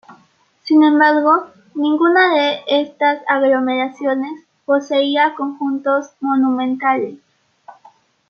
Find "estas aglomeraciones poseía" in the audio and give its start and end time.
2.65-5.35